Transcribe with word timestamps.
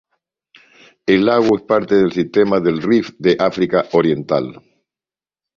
El 1.05 1.27
lago 1.27 1.55
es 1.57 1.61
parte 1.63 1.93
del 1.93 2.11
sistema 2.11 2.59
del 2.59 2.81
Rift 2.81 3.17
de 3.19 3.35
África 3.39 3.85
Oriental. 3.91 4.59